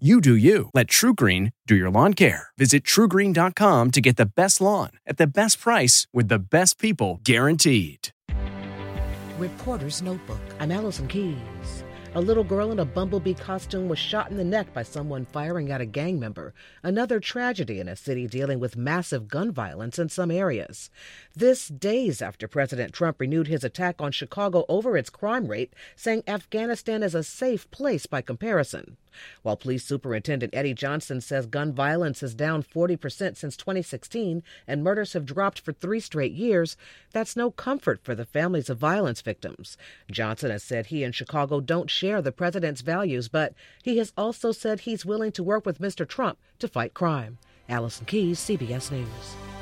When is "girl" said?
12.42-12.72